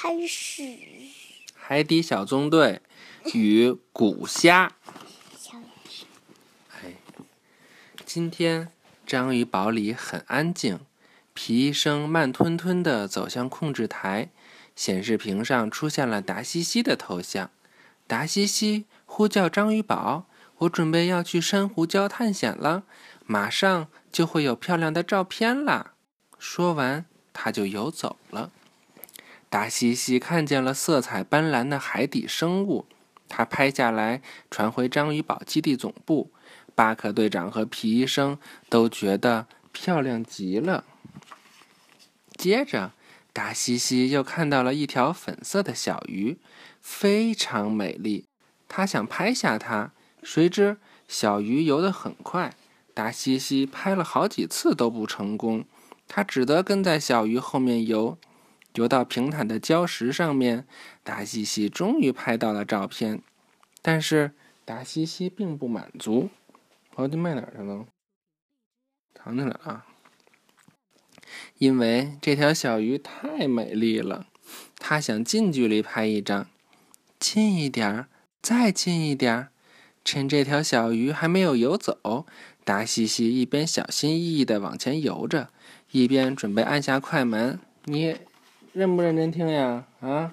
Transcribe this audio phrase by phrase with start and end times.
[0.00, 0.62] 开始。
[1.56, 2.80] 海底小纵队
[3.34, 4.76] 与古虾。
[6.70, 6.94] 哎，
[8.06, 8.68] 今天
[9.04, 10.78] 章鱼堡里很安静。
[11.34, 14.28] 皮医生慢吞吞地走向控制台，
[14.76, 17.50] 显示屏上出现了达西西的头像。
[18.06, 20.26] 达西西呼叫章鱼堡
[20.58, 22.84] ：“我准备要去珊瑚礁探险了，
[23.26, 25.94] 马上就会有漂亮的照片啦。”
[26.38, 28.52] 说完，他就游走了。
[29.50, 32.86] 达西西看见了色彩斑斓的海底生物，
[33.28, 34.20] 他拍下来
[34.50, 36.30] 传回章鱼堡基地总部。
[36.74, 40.84] 巴克队长和皮医生都觉得漂亮极了。
[42.36, 42.92] 接着，
[43.32, 46.38] 达西西又看到了一条粉色的小鱼，
[46.80, 48.26] 非常美丽。
[48.68, 49.92] 他想拍下它，
[50.22, 50.76] 谁知
[51.08, 52.54] 小鱼游得很快，
[52.94, 55.64] 达西西拍了好几次都不成功。
[56.06, 58.16] 他只得跟在小鱼后面游，
[58.74, 60.66] 游到平坦的礁石上面。
[61.02, 63.22] 达西西终于拍到了照片，
[63.80, 64.32] 但是
[64.64, 66.28] 达西西并不满足。
[66.94, 67.86] 哦，就卖哪儿去了？
[69.14, 69.84] 藏起来了。
[71.58, 74.26] 因为这条小鱼太美丽了，
[74.78, 76.46] 他想近距离拍一张，
[77.18, 78.08] 近一点儿，
[78.40, 79.48] 再近一点儿。
[80.04, 82.26] 趁这条小鱼还没有游走，
[82.64, 85.50] 达西西一边小心翼翼地往前游着，
[85.90, 87.60] 一边准备按下快门。
[87.84, 88.16] 你
[88.78, 89.86] 认不认真听呀？
[89.98, 90.30] 啊！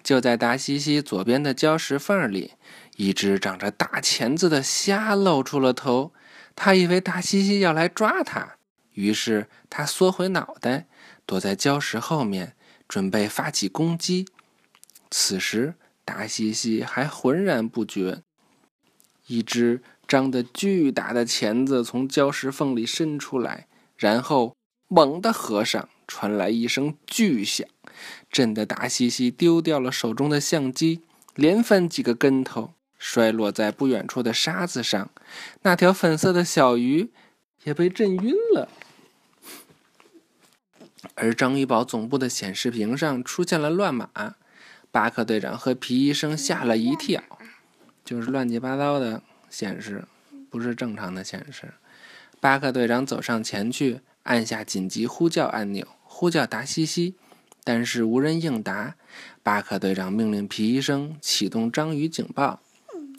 [0.00, 2.52] 就在达西西左边的礁石缝里，
[2.94, 6.12] 一只长着大钳子的虾露出了头。
[6.54, 8.54] 他以为达西西要来抓他。
[8.92, 10.86] 于是他缩回脑袋，
[11.26, 12.54] 躲在礁石后面，
[12.86, 14.28] 准备发起攻击。
[15.10, 18.22] 此时，达西西还浑然不觉。
[19.26, 23.66] 一只张得巨大的钳子从礁石缝里伸出来，
[23.96, 24.54] 然后
[24.86, 27.64] 猛地合上，传来一声巨响，
[28.28, 31.02] 震得达西西丢掉了手中的相机，
[31.36, 35.08] 连翻几个跟头，摔落在不远处的沙子上。
[35.62, 37.10] 那条粉色的小鱼。
[37.64, 38.70] 也被震晕了，
[41.14, 44.36] 而章鱼堡总部的显示屏上出现了乱码，
[44.90, 47.22] 巴克队长和皮医生吓了一跳，
[48.02, 50.06] 就是乱七八糟的显示，
[50.48, 51.74] 不是正常的显示。
[52.40, 55.86] 巴克队长走上前去，按下紧急呼叫按钮，
[56.20, 57.14] 呼叫达西西，
[57.64, 58.94] 但是无人应答。
[59.42, 62.60] 巴克队长命令皮医生启动章鱼警报。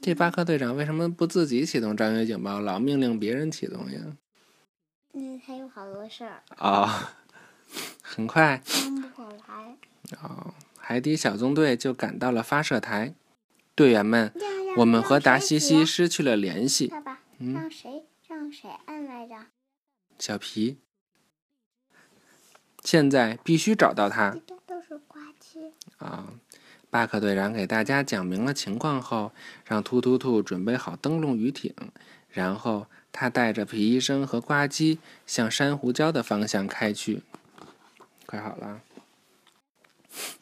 [0.00, 4.00] 这巴克队长为什么不自己启动章鱼警报，老命令别人启动呀？
[5.12, 7.18] 嗯，还有好多事儿啊！
[8.00, 9.76] 很快，忙不过来。
[10.22, 13.12] 哦，海底小纵队就赶到了发射台。
[13.74, 14.32] 队员们，
[14.78, 16.86] 我们和达西西失去了联系。
[16.86, 19.34] 爸爸，让谁让谁按来着？
[20.18, 20.78] 小皮。
[22.86, 24.38] 现在必须找到他。
[25.98, 26.28] 啊！
[26.88, 29.32] 巴克队长给大家讲明了情况后，
[29.66, 31.74] 让突突兔准备好灯笼鱼艇，
[32.30, 32.86] 然后。
[33.18, 37.22] 他带着皮医生和呱唧向珊瑚礁的方向开去。
[38.26, 38.82] 快好了，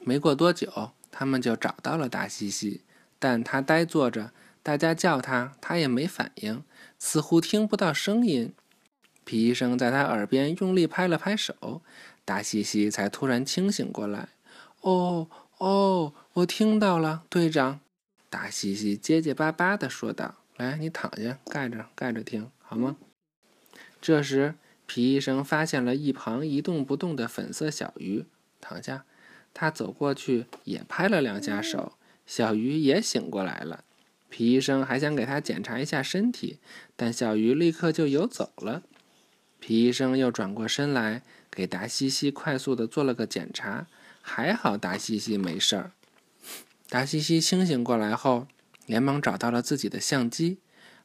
[0.00, 2.82] 没过多久，他们就找到了达西西，
[3.18, 4.32] 但他呆坐着，
[4.62, 6.62] 大家叫他，他也没反应，
[6.98, 8.52] 似乎听不到声音。
[9.24, 11.80] 皮医生在他耳边用力拍了拍手，
[12.28, 14.28] 达西西才突然清醒过来。
[14.82, 17.80] 哦哦，我听到了，队长。
[18.28, 22.98] 达西西结结巴巴地说道：“来，你躺下，盖着，盖着听。”好吗？
[24.02, 28.26] 这时，皮医生发现了一旁一动不动的粉色小鱼，
[28.60, 29.06] 躺下。
[29.54, 31.94] 他走过去，也拍了两下手，
[32.26, 33.84] 小鱼也醒过来了。
[34.28, 36.58] 皮医生还想给他检查一下身体，
[36.94, 38.82] 但小鱼立刻就游走了。
[39.58, 41.22] 皮医生又转过身来，
[41.58, 43.88] 给达西西快速的做了个检查，
[44.22, 45.90] 还好达西西没事儿。
[46.88, 48.46] 达西西清醒过来后，
[48.86, 50.58] 连忙找到了自己的相机。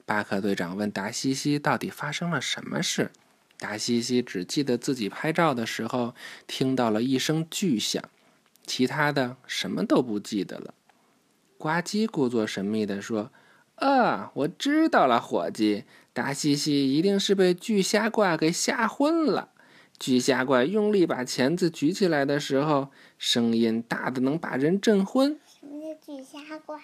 [0.06, 3.10] 巴克队长问达西西：“到底发生了什么事？”
[3.58, 6.14] 达西西只记得自己拍照的时候
[6.46, 8.04] 听到了一声巨响，
[8.64, 10.76] 其他的什么都不记得了。
[11.58, 13.32] 呱唧故作神秘地说
[13.82, 19.50] ：“啊，我知道了，伙计，达西西一定是被巨虾怪给吓昏了。
[20.04, 26.78] 巨虾怪用力把钳子举起来的时候，声音大的能把人震昏。”什么叫巨虾怪？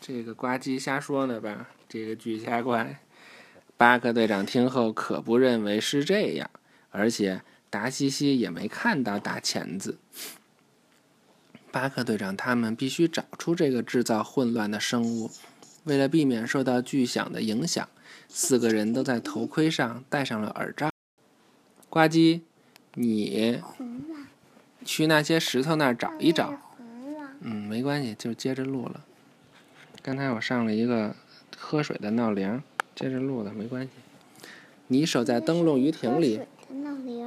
[0.00, 1.68] 这个呱唧瞎说呢吧？
[1.90, 3.02] 这个巨虾怪，
[3.76, 6.48] 巴克队长听后可不认为是这样，
[6.88, 9.98] 而且达西西也没看到大钳子。
[11.70, 15.30] 巴克队长他们必须找出这个制造混乱的生物。
[15.84, 17.86] 为了避免受到巨响的影响，
[18.28, 20.91] 四个人都在头盔上戴上了耳罩。
[21.92, 22.40] 呱唧，
[22.94, 23.60] 你
[24.82, 26.54] 去那些石头那儿找一找。
[27.40, 29.04] 嗯，没关系，就接着录了。
[30.00, 31.14] 刚才我上了一个
[31.54, 32.62] 喝水的闹铃，
[32.94, 33.90] 接着录了，没关系。
[34.86, 36.40] 你守在灯笼鱼艇里，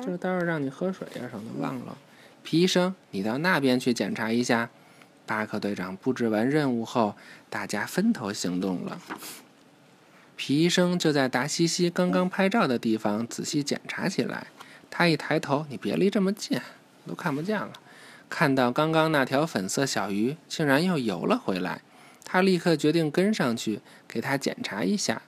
[0.03, 1.95] 就待会儿让你喝水呀，省得忘了。
[2.41, 4.71] 皮医生，你到那边去检查一下。
[5.27, 7.15] 巴克队长布置完任务后，
[7.51, 8.99] 大家分头行动了。
[10.35, 14.47] 皮医生就在达西西刚刚拍照的地方仔细检查起来。
[14.89, 16.59] 他一抬头，你别离这么近，
[17.07, 17.73] 都看不见了。
[18.29, 21.81] 看到刚刚那条粉色小鱼竟然又游了回来，
[22.23, 25.21] 他立刻决定跟上去给他检查一下。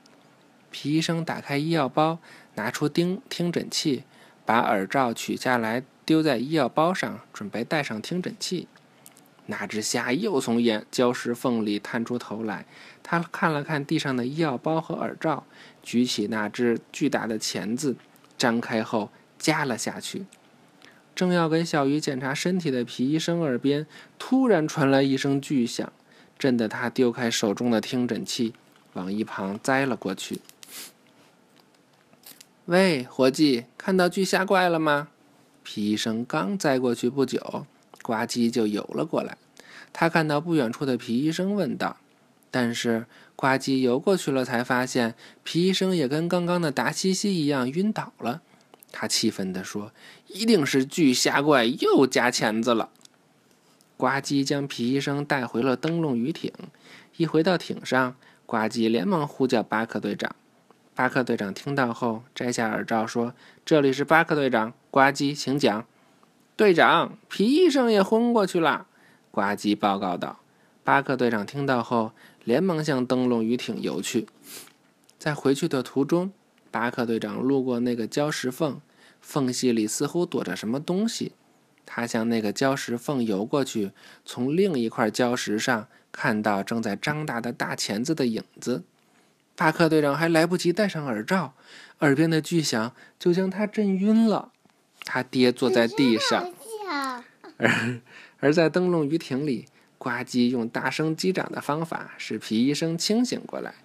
[0.71, 2.19] 皮医生打开医药包，
[2.55, 4.03] 拿出听听诊器，
[4.45, 8.67] 把耳罩取下来丢在医药包上，准备戴上听诊器。
[9.47, 12.65] 那只虾又从眼礁石缝里探出头来，
[13.01, 15.45] 他看了看地上的医药包和耳罩，
[15.81, 17.95] 举起那只巨大的钳子，
[18.37, 19.09] 张开后
[19.39, 20.25] 夹了下去。
[21.15, 23.87] 正要给小鱼检查身体的皮医生耳边，
[24.19, 25.91] 突然传来一声巨响，
[26.37, 28.53] 震得他丢开手中的听诊器，
[28.93, 30.41] 往一旁栽了过去。
[32.65, 35.07] 喂，伙计，看到巨虾怪了吗？
[35.63, 37.65] 皮医生刚栽过去不久。
[38.07, 39.37] 呱唧就游了过来，
[39.91, 41.97] 他看到不远处的皮医生，问道
[42.49, 43.05] ：“但是
[43.35, 45.13] 呱唧游过去了，才发现
[45.43, 48.41] 皮医生也跟刚刚的达西西一样晕倒了。”
[48.93, 49.91] 他气愤地说
[50.27, 52.91] ：“一定是巨虾怪又加钳子了。”
[53.97, 56.53] 呱唧将皮医生带回了灯笼鱼艇。
[57.17, 58.15] 一回到艇上，
[58.45, 60.33] 呱唧连忙呼叫巴克队长。
[60.95, 63.33] 巴克队长听到后，摘下耳罩说
[63.65, 65.85] ：“这里是巴克队长，呱唧，请讲。”
[66.57, 68.87] 队长，皮医生也昏过去了。
[69.29, 70.39] 呱唧报告道。
[70.83, 72.13] 巴克队长听到后，
[72.43, 74.27] 连忙向灯笼鱼艇游去。
[75.19, 76.31] 在回去的途中，
[76.71, 78.81] 巴克队长路过那个礁石缝，
[79.21, 81.33] 缝隙里似乎躲着什么东西。
[81.85, 83.91] 他向那个礁石缝游过去，
[84.25, 88.81] 从另一块礁石上看到正在张大的大钳子的影子。
[89.55, 91.53] 巴克队长还来不及戴上耳罩，
[91.99, 94.51] 耳边的巨响就将他震晕了。
[95.07, 96.51] 他爹坐在地上，
[97.55, 98.01] 而
[98.41, 99.65] 而在灯笼鱼艇里，
[99.97, 103.75] 呱唧用大声击掌的方法使皮医生清醒过来。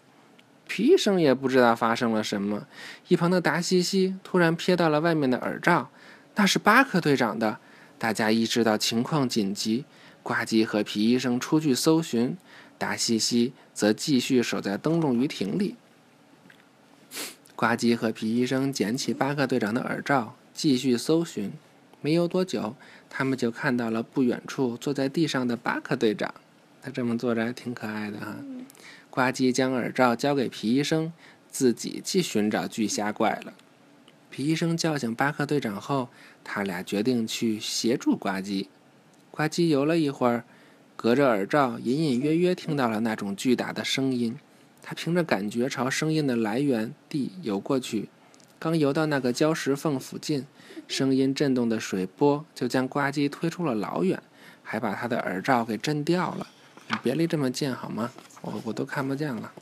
[0.67, 2.67] 皮医生也不知道发生了什么。
[3.07, 5.91] 一旁的达西西突然瞥到了外面的耳罩，
[6.35, 7.59] 那是巴克队长的。
[7.99, 9.85] 大家意识到情况紧急，
[10.25, 12.37] 呱唧和皮医生出去搜寻，
[12.77, 15.77] 达西西则继续守在灯笼鱼艇里。
[17.55, 20.35] 呱唧和皮医生捡起巴克队长的耳罩。
[20.63, 21.51] 继续搜寻，
[22.01, 22.77] 没有多久，
[23.11, 26.33] 他们就看到了不远处坐在地上的巴克队长。
[26.81, 28.37] 他这么坐着还挺可爱的哈。
[29.11, 31.13] 呱唧将耳罩交给皮医生，
[31.51, 33.53] 自己去寻找巨虾怪了。
[34.31, 36.11] 皮医生叫醒巴克队长后，
[36.45, 38.69] 他俩决定去协助呱唧。
[39.33, 40.45] 呱唧游了一会儿，
[40.95, 44.37] 隔着耳罩隐隐约约听到了那种巨大的声音。
[44.81, 48.09] 他凭着感觉朝声音的来源地游过去。
[48.63, 50.47] 刚游到那个礁石缝附近，
[50.87, 54.23] 声音震动的水波就将呱唧推出了老远，
[54.63, 56.47] 还把他的耳罩给震掉了。
[56.87, 58.13] 你别离这么近好吗？
[58.41, 59.53] 我我都看不见了。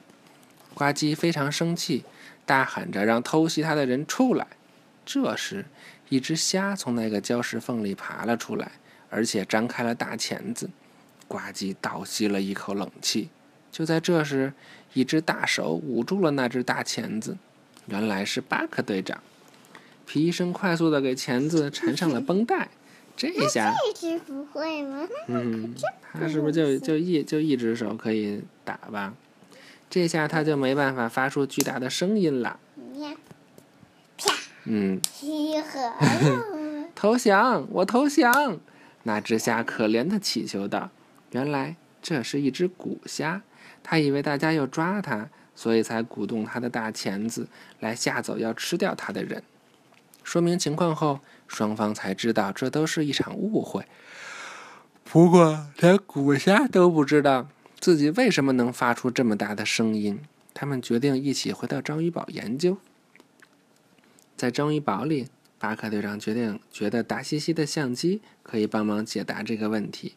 [0.75, 2.05] 呱唧非常生气，
[2.45, 4.47] 大喊着让偷袭他的人出来。
[5.07, 5.65] 这时，
[6.11, 8.73] 一只虾从那个礁石缝里爬了出来，
[9.09, 10.69] 而且张开了大钳子。
[11.27, 13.31] 呱唧倒吸了一口冷气。
[13.73, 14.53] 就在这时，
[14.93, 17.39] 一只大手捂住了那只大钳子。
[17.91, 19.21] 原来是巴克队长，
[20.07, 22.69] 皮医生快速的给钳子缠上了绷带，
[23.17, 25.09] 这下一直不会吗？
[25.27, 25.75] 嗯，
[26.13, 29.15] 他是不是就就一就一只手可以打吧？
[29.91, 32.61] 这下他就没办法发出巨大的声音了。
[34.17, 34.33] 啪！
[34.67, 35.93] 嗯，集合
[36.95, 37.67] 投降！
[37.71, 38.61] 我投降！
[39.03, 40.91] 那只虾可怜的祈求道
[41.33, 43.43] ：“原来这是一只古虾，
[43.83, 45.29] 他以为大家要抓他。”
[45.61, 47.47] 所以才鼓动他的大钳子
[47.81, 49.43] 来吓走要吃掉他的人。
[50.25, 53.85] 说明情况后，双方才知道这都是一场误会。
[55.05, 57.47] 不过，连古虾都不知道
[57.79, 60.21] 自己为什么能发出这么大的声音。
[60.55, 62.79] 他们决定一起回到章鱼堡研究。
[64.39, 70.15] 在章鱼堡里，巴克队长决定觉得达西西的相机可以帮忙解答这个问题。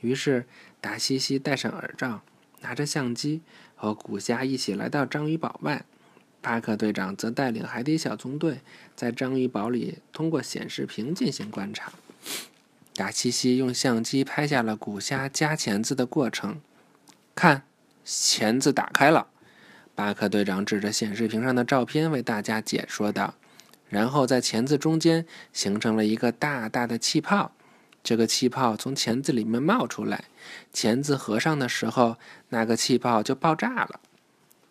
[0.00, 0.44] 于是，
[0.82, 2.20] 达西西戴上耳罩，
[2.60, 3.40] 拿着相机。
[3.82, 5.84] 和古虾一起来到章鱼堡外，
[6.40, 8.60] 巴克队长则带领海底小纵队
[8.94, 11.92] 在章鱼堡里通过显示屏进行观察。
[12.94, 16.60] 达西西用相机拍下了古虾夹钳子的过程。
[17.34, 17.64] 看，
[18.04, 19.26] 钳子打开了。
[19.96, 23.34] 巴克队长指着显示屏上的照片为大家解说道。
[23.88, 27.50] 然后在钳子中间形成了一个大大的气泡。
[28.02, 30.24] 这个气泡从钳子里面冒出来，
[30.72, 32.16] 钳子合上的时候，
[32.48, 34.00] 那个气泡就爆炸了。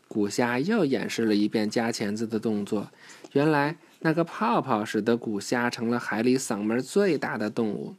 [0.08, 2.92] 古虾又演示了一遍夹钳子的动作。
[3.32, 7.96] 原来那个泡泡使得古虾成了海里嗓门最大的动物。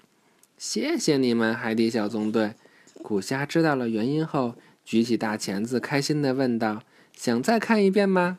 [0.58, 2.54] 谢谢你们，海底小纵队。
[3.02, 6.82] 古虾知道了原因后，举起大钳子，开心地问道
[7.16, 8.38] ：“想再看一遍吗？”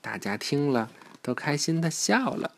[0.00, 2.52] 大家听了，都开心地笑了。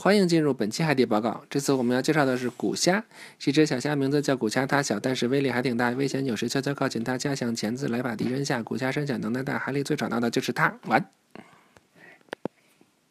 [0.00, 1.42] 欢迎进入本期海底报告。
[1.50, 3.04] 这次我们要介绍的是古虾，
[3.36, 4.64] 这只小虾，名字叫古虾。
[4.64, 8.62] 它小，但是威力还挺大，危险有时悄悄靠近它，加强钳子来把敌人吓。
[8.62, 10.78] 古虾身小能耐大，海里最吵闹的就是它。
[10.86, 11.04] 完，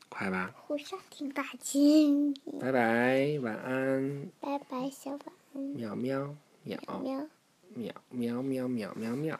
[0.07, 0.55] 快吧。
[0.65, 2.33] 古虾挺大劲。
[2.57, 4.29] 拜拜，晚安。
[4.39, 5.19] 拜拜，小晚
[5.55, 5.61] 安。
[5.61, 7.27] 喵喵喵喵
[7.75, 9.37] 喵喵喵喵喵喵喵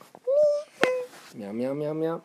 [1.34, 2.22] 喵喵喵喵。